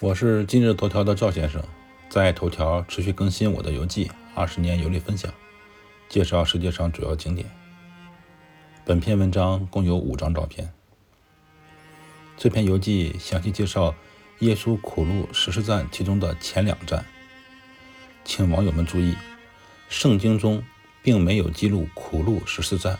[0.00, 1.62] 我是今日头条的赵先生，
[2.08, 5.30] 在头条持续更新我的游记，二十年游历分享，
[6.08, 7.46] 介绍世界上主要景点。
[8.82, 10.72] 本篇文章共有五张照片。
[12.34, 13.94] 这篇游记详细介绍
[14.38, 17.04] 耶稣苦路十四站其中的前两站。
[18.24, 19.14] 请网友们注意，
[19.90, 20.64] 圣经中
[21.02, 22.98] 并没有记录苦路十四站，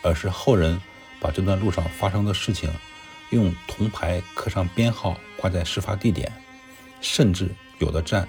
[0.00, 0.80] 而是后人
[1.18, 2.70] 把这段路上发生的事情
[3.30, 5.16] 用铜牌刻上编号。
[5.36, 6.32] 挂在事发地点，
[7.02, 8.26] 甚至有的站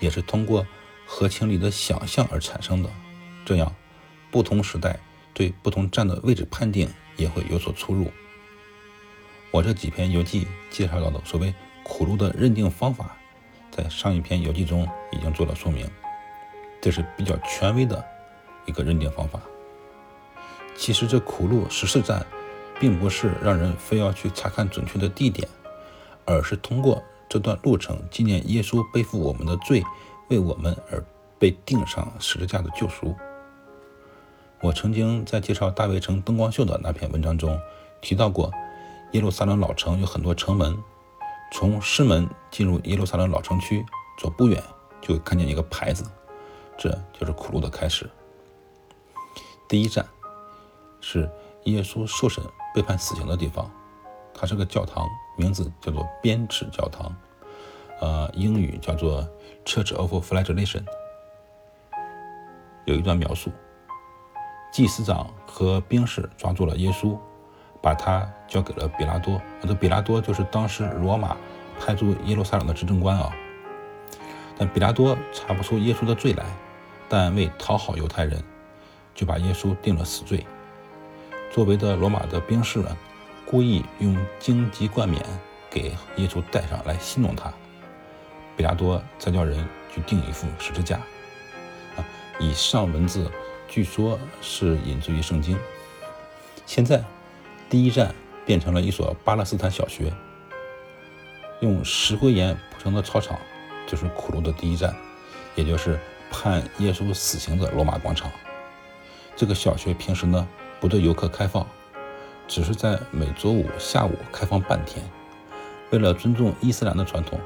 [0.00, 0.66] 也是通过
[1.04, 2.88] 合情理的想象而产生的。
[3.44, 3.76] 这样，
[4.30, 4.98] 不同时代
[5.34, 8.10] 对不同站的位置判定也会有所出入。
[9.50, 13.14] 我这几篇游记介绍到的所谓苦路的认定方法，
[13.70, 15.86] 在上一篇游记中已经做了说明，
[16.80, 18.02] 这是比较权威的
[18.64, 19.38] 一个认定方法。
[20.74, 22.24] 其实这苦路十四站，
[22.80, 25.48] 并不是让人非要去查看准确的地点。
[26.28, 29.80] 而是通过这段路程纪念耶稣背负我们的罪，
[30.28, 31.00] 为我们而
[31.38, 33.14] 被钉上十字架的救赎。
[34.60, 37.56] 我曾经在介绍大卫城灯光秀的那篇文章中
[38.00, 38.50] 提到过，
[39.12, 40.76] 耶路撒冷老城有很多城门，
[41.52, 43.86] 从师门进入耶路撒冷老城区，
[44.18, 44.60] 走不远
[45.00, 46.04] 就看见一个牌子，
[46.76, 48.10] 这就是苦路的开始。
[49.68, 50.04] 第一站
[51.00, 51.30] 是
[51.66, 52.42] 耶稣受审
[52.76, 53.70] 被判死刑的地方。
[54.34, 57.10] 它是个教堂，名字叫做编制教堂，
[58.02, 59.26] 呃，英语叫做
[59.64, 60.84] Church of Flagellation。
[62.84, 63.50] 有一段描述：
[64.70, 67.18] 祭司长和兵士抓住了耶稣，
[67.80, 69.40] 把他交给了比拉多。
[69.62, 71.34] 这比拉多就是当时罗马
[71.80, 73.34] 派驻耶路撒冷的执政官啊。
[74.58, 76.44] 但比拉多查不出耶稣的罪来，
[77.08, 78.44] 但为讨好犹太人，
[79.14, 80.46] 就把耶稣定了死罪。
[81.56, 82.94] 作为的罗马的兵士们。
[83.46, 85.24] 故意用荆棘冠冕
[85.70, 87.50] 给耶稣戴上来戏弄他，
[88.56, 90.96] 比拉多才叫人去钉一副十字架。
[91.96, 92.04] 啊，
[92.40, 93.30] 以上文字
[93.68, 95.56] 据说是引自于圣经。
[96.66, 97.02] 现在，
[97.70, 98.12] 第一站
[98.44, 100.12] 变成了一所巴勒斯坦小学，
[101.60, 103.38] 用石灰岩铺成的操场
[103.86, 104.94] 就是苦路的第一站，
[105.54, 105.98] 也就是
[106.32, 108.28] 判耶稣死刑的罗马广场。
[109.36, 110.48] 这个小学平时呢
[110.80, 111.66] 不对游客开放。
[112.48, 115.04] 只是在每周五下午开放半天。
[115.90, 117.40] 为了尊重伊斯兰的传统，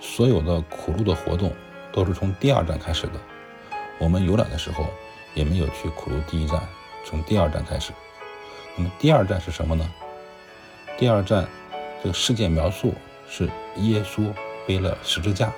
[0.00, 1.52] 所有的苦路的活动
[1.92, 3.12] 都是从第二站开始的。
[3.98, 4.86] 我们游览的时候
[5.34, 6.62] 也没有去苦路第一站，
[7.04, 7.92] 从第二站开始。
[8.74, 9.86] 那么第二站是什么呢？
[10.96, 11.46] 第二站
[12.02, 12.94] 这个事件描述
[13.28, 14.32] 是耶稣
[14.66, 15.52] 背了十字架，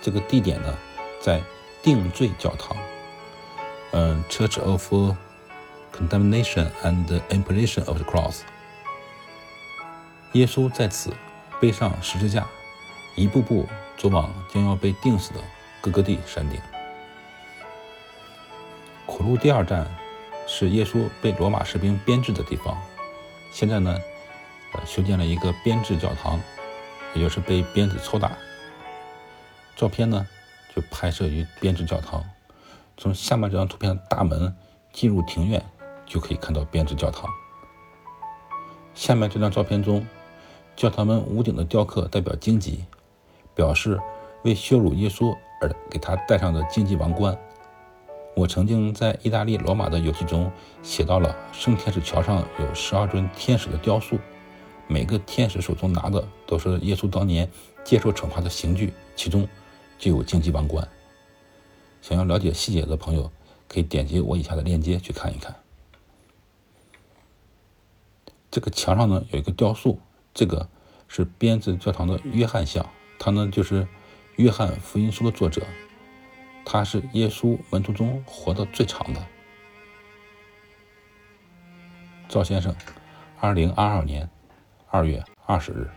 [0.00, 0.74] 这个地点呢
[1.20, 1.42] 在
[1.82, 2.74] 定罪教堂，
[3.92, 5.14] 嗯，Church of。
[5.96, 8.40] Condemnation and Implementation of the Cross。
[10.32, 11.14] 耶稣在此
[11.60, 12.44] 背上十字架，
[13.14, 15.40] 一步步走往将要被钉死的
[15.80, 16.60] 哥哥地山顶。
[19.06, 19.86] 苦路第二站
[20.48, 22.76] 是耶稣被罗马士兵编制的地方。
[23.52, 23.96] 现在呢，
[24.72, 26.40] 呃，修建了一个编制教堂，
[27.14, 28.32] 也就是被鞭子抽打。
[29.76, 30.26] 照片呢，
[30.74, 32.24] 就拍摄于编制教堂。
[32.96, 34.52] 从下面这张图片的大门
[34.92, 35.64] 进入庭院。
[36.06, 37.28] 就可以看到编制教堂。
[38.94, 40.06] 下面这张照片中，
[40.76, 42.84] 教堂门屋顶的雕刻代表荆棘，
[43.54, 44.00] 表示
[44.42, 47.36] 为羞辱耶稣而给他戴上的荆棘王冠。
[48.36, 50.50] 我曾经在意大利罗马的游记中
[50.82, 54.18] 写到了圣天使桥上有十二尊天使的雕塑，
[54.88, 57.48] 每个天使手中拿的都是耶稣当年
[57.84, 59.48] 接受惩罚的刑具，其中
[59.98, 60.86] 就有荆棘王冠。
[62.02, 63.30] 想要了解细节的朋友，
[63.68, 65.54] 可以点击我以下的链接去看一看。
[68.54, 70.00] 这个墙上呢有一个雕塑，
[70.32, 70.68] 这个
[71.08, 72.88] 是编制教堂的约翰像，
[73.18, 73.88] 他呢就是
[74.36, 75.66] 约翰福音书的作者，
[76.64, 79.20] 他是耶稣门徒中活得最长的。
[82.28, 82.72] 赵先生，
[83.40, 84.30] 二零二二年
[84.88, 85.90] 二月二十日。